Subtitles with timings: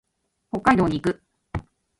[0.49, 1.21] 北海道に行く。